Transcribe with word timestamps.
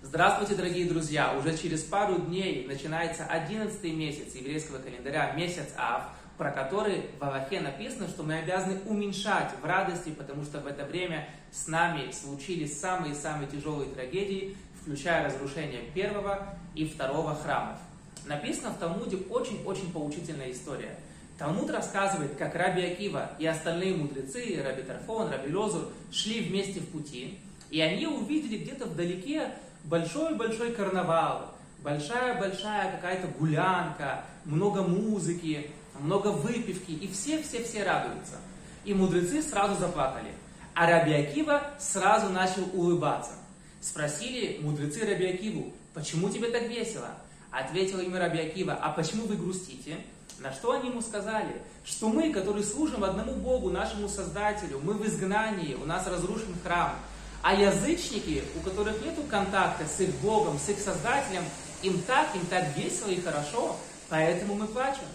Здравствуйте, 0.00 0.54
дорогие 0.54 0.86
друзья! 0.86 1.36
Уже 1.36 1.58
через 1.58 1.82
пару 1.82 2.20
дней 2.20 2.64
начинается 2.68 3.24
11 3.24 3.82
месяц 3.94 4.32
еврейского 4.36 4.78
календаря, 4.78 5.32
месяц 5.32 5.70
Ав, 5.76 6.04
про 6.36 6.52
который 6.52 7.06
в 7.18 7.24
Аллахе 7.24 7.60
написано, 7.60 8.06
что 8.06 8.22
мы 8.22 8.38
обязаны 8.38 8.78
уменьшать 8.86 9.50
в 9.60 9.64
радости, 9.64 10.10
потому 10.10 10.44
что 10.44 10.60
в 10.60 10.68
это 10.68 10.84
время 10.84 11.28
с 11.50 11.66
нами 11.66 12.12
случились 12.12 12.78
самые-самые 12.78 13.48
тяжелые 13.50 13.90
трагедии, 13.90 14.56
включая 14.80 15.26
разрушение 15.26 15.82
первого 15.92 16.56
и 16.76 16.86
второго 16.86 17.34
храмов. 17.34 17.78
Написано 18.24 18.70
в 18.70 18.78
Талмуде 18.78 19.16
очень-очень 19.28 19.92
поучительная 19.92 20.52
история. 20.52 20.96
Талмуд 21.38 21.70
рассказывает, 21.70 22.36
как 22.36 22.54
Раби 22.54 22.82
Акива 22.82 23.32
и 23.40 23.46
остальные 23.46 23.96
мудрецы, 23.96 24.62
Раби 24.64 24.82
Тарфон, 24.82 25.28
Раби 25.28 25.52
Лозур, 25.52 25.88
шли 26.12 26.40
вместе 26.40 26.78
в 26.78 26.88
пути, 26.88 27.40
и 27.70 27.80
они 27.80 28.06
увидели 28.06 28.58
где-то 28.58 28.86
вдалеке 28.86 29.52
большой-большой 29.84 30.72
карнавал, 30.72 31.54
большая-большая 31.82 32.92
какая-то 32.92 33.28
гулянка, 33.38 34.24
много 34.44 34.82
музыки, 34.82 35.70
много 36.00 36.28
выпивки, 36.28 36.92
и 36.92 37.08
все-все-все 37.08 37.84
радуются. 37.84 38.36
И 38.84 38.94
мудрецы 38.94 39.42
сразу 39.42 39.78
заплакали. 39.78 40.32
А 40.74 40.86
Раби 40.86 41.12
Акива 41.12 41.62
сразу 41.78 42.30
начал 42.30 42.62
улыбаться. 42.72 43.32
Спросили 43.80 44.60
мудрецы 44.62 45.04
Раби 45.04 45.26
Акиву, 45.26 45.72
почему 45.94 46.30
тебе 46.30 46.50
так 46.50 46.68
весело? 46.68 47.08
Ответил 47.50 48.00
им 48.00 48.16
Раби 48.16 48.38
Акива, 48.40 48.74
а 48.74 48.90
почему 48.90 49.26
вы 49.26 49.36
грустите? 49.36 49.98
На 50.38 50.52
что 50.52 50.72
они 50.72 50.90
ему 50.90 51.00
сказали? 51.00 51.62
Что 51.84 52.08
мы, 52.08 52.32
которые 52.32 52.64
служим 52.64 53.02
одному 53.02 53.32
Богу, 53.34 53.70
нашему 53.70 54.08
Создателю, 54.08 54.80
мы 54.82 54.94
в 54.94 55.04
изгнании, 55.06 55.74
у 55.74 55.84
нас 55.84 56.06
разрушен 56.06 56.54
храм. 56.62 56.94
А 57.42 57.54
язычники, 57.54 58.42
у 58.56 58.60
которых 58.60 59.00
нет 59.02 59.14
контакта 59.30 59.84
с 59.86 60.00
их 60.00 60.10
Богом, 60.16 60.58
с 60.58 60.68
их 60.68 60.78
Создателем, 60.78 61.44
им 61.82 62.00
так, 62.02 62.34
им 62.34 62.44
так 62.46 62.76
весело 62.76 63.10
и 63.10 63.20
хорошо, 63.20 63.76
поэтому 64.08 64.54
мы 64.54 64.66
плачем. 64.66 65.06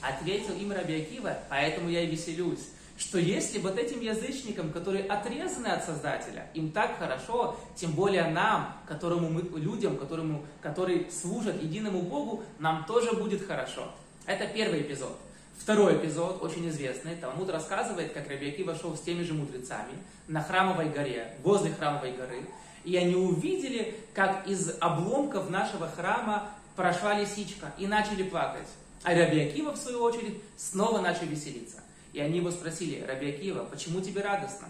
Ответил 0.00 0.54
им 0.54 0.72
Раби 0.72 1.02
Акива, 1.02 1.38
поэтому 1.48 1.88
я 1.88 2.02
и 2.02 2.06
веселюсь. 2.06 2.68
Что 2.96 3.18
если 3.18 3.58
вот 3.58 3.78
этим 3.78 4.00
язычникам, 4.00 4.70
которые 4.70 5.04
отрезаны 5.04 5.66
от 5.68 5.84
Создателя, 5.84 6.46
им 6.54 6.70
так 6.70 6.98
хорошо, 6.98 7.56
тем 7.74 7.92
более 7.92 8.28
нам, 8.28 8.76
которому 8.86 9.28
мы, 9.28 9.42
людям, 9.58 9.96
которому, 9.96 10.44
которые 10.60 11.10
служат 11.10 11.60
единому 11.60 12.02
Богу, 12.02 12.44
нам 12.58 12.84
тоже 12.84 13.12
будет 13.12 13.46
хорошо. 13.46 13.90
Это 14.26 14.46
первый 14.46 14.82
эпизод. 14.82 15.18
Второй 15.58 15.96
эпизод, 15.96 16.42
очень 16.42 16.68
известный, 16.68 17.14
Талмуд 17.14 17.50
рассказывает, 17.50 18.12
как 18.12 18.28
Рабиаки 18.28 18.62
вошел 18.62 18.96
с 18.96 19.00
теми 19.00 19.22
же 19.22 19.34
мудрецами 19.34 19.92
на 20.26 20.42
Храмовой 20.42 20.88
горе, 20.88 21.36
возле 21.42 21.72
Храмовой 21.72 22.12
горы, 22.12 22.46
и 22.84 22.96
они 22.96 23.14
увидели, 23.14 23.94
как 24.12 24.46
из 24.48 24.76
обломков 24.80 25.50
нашего 25.50 25.88
храма 25.88 26.50
прошла 26.74 27.14
лисичка, 27.14 27.72
и 27.78 27.86
начали 27.86 28.24
плакать. 28.24 28.66
А 29.04 29.10
Рабиакива, 29.14 29.72
в 29.72 29.76
свою 29.76 30.02
очередь, 30.02 30.40
снова 30.56 31.00
начал 31.00 31.26
веселиться. 31.26 31.80
И 32.12 32.20
они 32.20 32.38
его 32.38 32.50
спросили, 32.50 33.04
Рабиакива, 33.04 33.64
почему 33.64 34.00
тебе 34.00 34.22
радостно? 34.22 34.68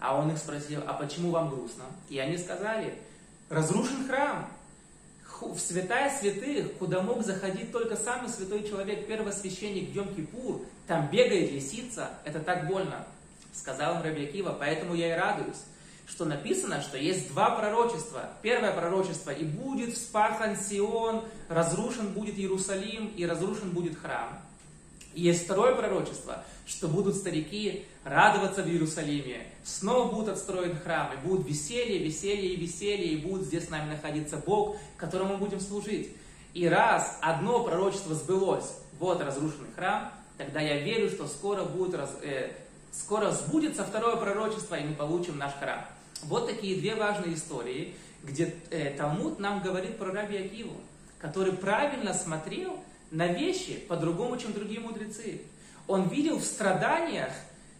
А 0.00 0.18
он 0.18 0.30
их 0.30 0.38
спросил, 0.38 0.82
а 0.86 0.92
почему 0.94 1.30
вам 1.30 1.50
грустно? 1.50 1.84
И 2.08 2.18
они 2.18 2.36
сказали, 2.36 2.98
разрушен 3.48 4.06
храм, 4.06 4.48
в 5.54 5.60
святая 5.60 6.10
святых, 6.10 6.74
куда 6.78 7.00
мог 7.00 7.24
заходить 7.24 7.72
только 7.72 7.96
самый 7.96 8.28
святой 8.28 8.68
человек, 8.68 9.06
первосвященник 9.06 9.94
Йом-Кипур, 9.94 10.66
там 10.86 11.08
бегает 11.10 11.52
лисица, 11.52 12.10
это 12.24 12.40
так 12.40 12.66
больно. 12.66 13.06
Сказал 13.52 13.96
им 13.96 14.02
Раби 14.02 14.24
Акива, 14.24 14.56
поэтому 14.58 14.94
я 14.94 15.14
и 15.14 15.18
радуюсь, 15.18 15.62
что 16.06 16.24
написано, 16.24 16.82
что 16.82 16.98
есть 16.98 17.28
два 17.28 17.50
пророчества. 17.50 18.30
Первое 18.42 18.72
пророчество, 18.72 19.30
и 19.30 19.44
будет 19.44 19.94
вспахан 19.94 20.56
Сион, 20.56 21.24
разрушен 21.48 22.12
будет 22.12 22.36
Иерусалим, 22.36 23.12
и 23.16 23.24
разрушен 23.24 23.70
будет 23.70 23.96
храм. 23.96 24.40
И 25.14 25.22
есть 25.22 25.44
второе 25.44 25.74
пророчество, 25.74 26.44
что 26.66 26.88
будут 26.88 27.16
старики 27.16 27.84
радоваться 28.04 28.62
в 28.62 28.68
Иерусалиме, 28.68 29.46
снова 29.62 30.10
будут 30.10 30.30
отстроен 30.30 30.78
храм, 30.78 31.12
и 31.12 31.26
будут 31.26 31.46
веселье, 31.46 31.98
веселье 31.98 32.54
и 32.54 32.56
веселье, 32.56 33.12
и 33.12 33.16
будет 33.16 33.46
здесь 33.46 33.66
с 33.66 33.70
нами 33.70 33.90
находиться 33.90 34.36
Бог, 34.44 34.76
которому 34.96 35.34
мы 35.34 35.38
будем 35.38 35.60
служить. 35.60 36.10
И 36.52 36.68
раз 36.68 37.18
одно 37.20 37.62
пророчество 37.64 38.14
сбылось, 38.14 38.74
вот 38.98 39.20
разрушенный 39.20 39.72
храм, 39.74 40.12
тогда 40.36 40.60
я 40.60 40.80
верю, 40.80 41.10
что 41.10 41.26
скоро, 41.26 41.64
будет 41.64 41.94
раз, 41.94 42.10
э, 42.22 42.50
скоро 42.92 43.30
сбудется 43.30 43.84
второе 43.84 44.16
пророчество, 44.16 44.74
и 44.74 44.84
мы 44.84 44.94
получим 44.94 45.38
наш 45.38 45.52
храм. 45.54 45.84
Вот 46.22 46.46
такие 46.46 46.80
две 46.80 46.94
важные 46.94 47.34
истории, 47.34 47.94
где 48.22 48.54
э, 48.70 48.90
Талмуд 48.96 49.38
нам 49.38 49.62
говорит 49.62 49.98
про 49.98 50.10
Раби 50.12 50.36
Акиву, 50.38 50.76
который 51.18 51.52
правильно 51.52 52.14
смотрел 52.14 52.78
на 53.10 53.28
вещи 53.28 53.78
по-другому, 53.88 54.36
чем 54.36 54.52
другие 54.52 54.80
мудрецы. 54.80 55.42
Он 55.86 56.08
видел 56.08 56.38
в 56.38 56.44
страданиях, 56.44 57.32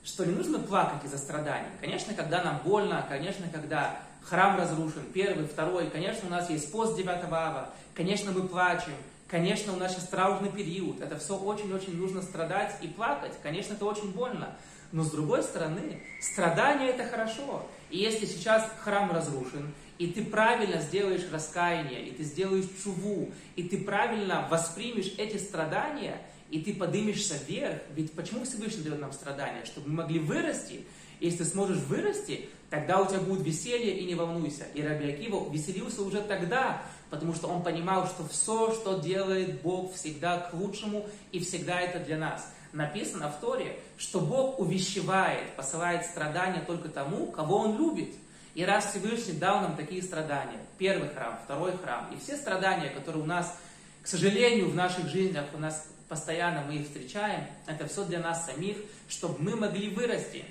что 0.05 0.25
не 0.25 0.35
нужно 0.35 0.59
плакать 0.59 1.05
из-за 1.05 1.19
страданий. 1.19 1.69
Конечно, 1.81 2.15
когда 2.15 2.43
нам 2.43 2.61
больно, 2.65 3.05
конечно, 3.09 3.47
когда 3.53 4.01
храм 4.23 4.59
разрушен, 4.59 5.05
первый, 5.13 5.47
второй, 5.47 5.89
конечно, 5.91 6.29
у 6.29 6.31
нас 6.31 6.51
есть 6.51 6.71
пост 6.71 6.97
9 6.97 7.09
ава, 7.31 7.71
конечно, 7.95 8.33
мы 8.33 8.47
плачем, 8.47 8.93
конечно, 9.35 9.73
у 9.73 9.77
нас 9.77 9.93
сейчас 9.93 10.07
траурный 10.07 10.53
период, 10.53 11.01
это 11.01 11.19
все 11.19 11.37
очень-очень 11.37 11.97
нужно 11.97 12.23
страдать 12.23 12.77
и 12.83 12.87
плакать, 12.87 13.33
конечно, 13.43 13.73
это 13.73 13.85
очень 13.85 14.13
больно. 14.13 14.57
Но 14.93 15.03
с 15.03 15.11
другой 15.11 15.43
стороны, 15.43 16.01
страдание 16.21 16.91
это 16.91 17.05
хорошо. 17.05 17.67
И 17.91 17.99
если 17.99 18.27
сейчас 18.27 18.71
храм 18.85 19.11
разрушен, 19.11 19.75
и 19.99 20.07
ты 20.07 20.25
правильно 20.25 20.81
сделаешь 20.81 21.29
раскаяние, 21.33 22.07
и 22.07 22.13
ты 22.13 22.23
сделаешь 22.23 22.67
чуву, 22.81 23.33
и 23.57 23.65
ты 23.65 23.79
правильно 23.79 24.47
воспримешь 24.49 25.13
эти 25.19 25.37
страдания, 25.37 26.17
и 26.51 26.61
ты 26.61 26.75
поднимешься 26.75 27.37
вверх, 27.47 27.83
ведь 27.95 28.13
почему 28.13 28.45
Всевышний 28.45 28.83
дает 28.83 29.01
нам 29.01 29.13
страдания? 29.13 29.65
Чтобы 29.65 29.89
мы 29.89 30.03
могли 30.03 30.19
вырасти. 30.21 30.85
Если 31.21 31.39
ты 31.39 31.45
сможешь 31.45 31.79
вырасти, 31.79 32.49
тогда 32.71 33.01
у 33.01 33.09
тебя 33.09 33.21
будет 33.21 33.47
веселье 33.47 33.99
и 33.99 34.05
не 34.05 34.15
волнуйся. 34.15 34.65
И 34.75 34.83
Раби 34.83 35.11
Акива 35.11 35.51
веселился 35.51 36.03
уже 36.03 36.21
тогда, 36.21 36.83
потому 37.11 37.35
что 37.35 37.49
он 37.49 37.63
понимал, 37.63 38.07
что 38.07 38.27
все, 38.29 38.73
что 38.75 38.99
делает 38.99 39.63
Бог, 39.63 39.95
всегда 39.95 40.39
к 40.39 40.55
лучшему, 40.55 41.07
и 41.33 41.39
всегда 41.39 41.81
это 41.81 42.01
для 42.01 42.19
нас. 42.19 42.53
Написано 42.73 43.31
в 43.31 43.41
Торе, 43.41 43.79
что 43.97 44.21
Бог 44.21 44.59
увещевает, 44.59 45.55
посылает 45.57 46.05
страдания 46.05 46.63
только 46.67 46.89
тому, 46.89 47.27
кого 47.31 47.59
Он 47.59 47.79
любит. 47.79 48.15
И 48.55 48.65
раз 48.65 48.87
Всевышний 48.87 49.35
дал 49.35 49.61
нам 49.61 49.77
такие 49.77 50.03
страдания, 50.03 50.59
первый 50.79 51.09
храм, 51.09 51.39
второй 51.45 51.77
храм, 51.77 52.13
и 52.13 52.19
все 52.19 52.37
страдания, 52.37 52.91
которые 52.91 53.23
у 53.23 53.27
нас, 53.27 53.57
к 54.03 54.07
сожалению, 54.07 54.71
в 54.71 54.77
наших 54.77 55.09
жизнях, 55.09 55.47
у 55.55 55.59
нас 55.59 55.89
постоянно 56.09 56.65
мы 56.67 56.77
их 56.77 56.87
встречаем, 56.87 57.47
это 57.67 57.87
все 57.87 58.05
для 58.05 58.21
нас 58.21 58.47
самих, 58.47 58.77
чтобы 59.09 59.43
мы 59.43 59.57
могли 59.57 59.91
вырасти. 59.91 60.45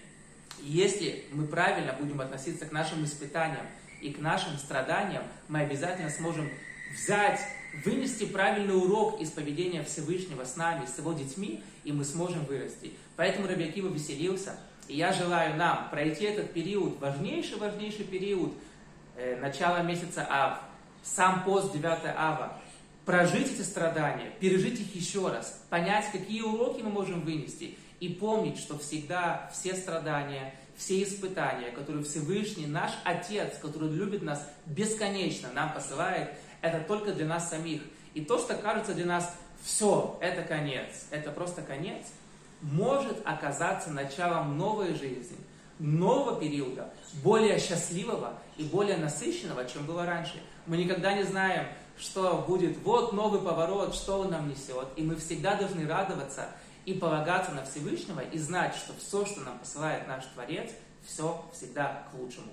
И 0.61 0.71
если 0.71 1.25
мы 1.31 1.47
правильно 1.47 1.93
будем 1.93 2.21
относиться 2.21 2.65
к 2.65 2.71
нашим 2.71 3.03
испытаниям 3.05 3.65
и 4.01 4.11
к 4.11 4.19
нашим 4.19 4.57
страданиям, 4.57 5.23
мы 5.47 5.61
обязательно 5.61 6.09
сможем 6.09 6.49
взять, 6.93 7.39
вынести 7.83 8.25
правильный 8.25 8.75
урок 8.75 9.19
из 9.19 9.31
поведения 9.31 9.83
Всевышнего 9.83 10.43
с 10.43 10.55
нами, 10.55 10.85
с 10.85 10.97
его 10.97 11.13
детьми, 11.13 11.63
и 11.83 11.91
мы 11.91 12.03
сможем 12.05 12.45
вырасти. 12.45 12.93
Поэтому 13.15 13.47
Рабиакива 13.47 13.87
веселился, 13.87 14.55
и 14.87 14.95
я 14.95 15.11
желаю 15.11 15.55
нам 15.55 15.89
пройти 15.89 16.25
этот 16.25 16.53
период, 16.53 16.99
важнейший-важнейший 16.99 18.05
период, 18.05 18.53
э, 19.15 19.37
начала 19.37 19.81
месяца 19.81 20.25
Ав, 20.29 20.59
сам 21.03 21.43
пост 21.43 21.73
9 21.73 22.13
Ава, 22.15 22.59
прожить 23.05 23.53
эти 23.53 23.61
страдания, 23.61 24.31
пережить 24.39 24.79
их 24.79 24.95
еще 24.95 25.27
раз, 25.29 25.61
понять, 25.69 26.11
какие 26.11 26.41
уроки 26.41 26.81
мы 26.81 26.89
можем 26.89 27.21
вынести, 27.21 27.77
и 27.99 28.09
помнить, 28.09 28.57
что 28.57 28.77
всегда 28.77 29.49
все 29.53 29.75
страдания, 29.75 30.53
все 30.75 31.03
испытания, 31.03 31.71
которые 31.71 32.03
Всевышний, 32.03 32.65
наш 32.65 32.91
Отец, 33.03 33.57
который 33.61 33.89
любит 33.89 34.23
нас 34.23 34.49
бесконечно, 34.65 35.49
нам 35.53 35.73
посылает, 35.73 36.31
это 36.61 36.79
только 36.81 37.13
для 37.13 37.25
нас 37.25 37.49
самих. 37.49 37.81
И 38.13 38.21
то, 38.21 38.37
что 38.39 38.55
кажется 38.55 38.93
для 38.93 39.05
нас, 39.05 39.33
все, 39.63 40.17
это 40.21 40.41
конец, 40.43 41.07
это 41.11 41.31
просто 41.31 41.61
конец– 41.61 42.07
может 42.63 43.17
оказаться 43.25 43.91
началом 43.91 44.57
новой 44.57 44.95
жизни, 44.95 45.37
нового 45.79 46.39
периода, 46.39 46.91
более 47.23 47.59
счастливого 47.59 48.39
и 48.57 48.63
более 48.63 48.97
насыщенного, 48.97 49.65
чем 49.65 49.85
было 49.85 50.05
раньше. 50.05 50.41
Мы 50.65 50.77
никогда 50.77 51.13
не 51.13 51.23
знаем, 51.23 51.67
что 51.97 52.43
будет 52.47 52.77
вот 52.83 53.13
новый 53.13 53.41
поворот, 53.41 53.95
что 53.95 54.19
он 54.19 54.31
нам 54.31 54.49
несет. 54.49 54.87
И 54.95 55.03
мы 55.03 55.15
всегда 55.15 55.55
должны 55.55 55.87
радоваться 55.87 56.47
и 56.85 56.93
полагаться 56.93 57.51
на 57.51 57.65
Всевышнего 57.65 58.19
и 58.19 58.37
знать, 58.37 58.75
что 58.75 58.93
все, 58.99 59.25
что 59.25 59.41
нам 59.41 59.59
посылает 59.59 60.07
наш 60.07 60.25
Творец, 60.33 60.71
все 61.05 61.43
всегда 61.53 62.07
к 62.11 62.17
лучшему. 62.17 62.51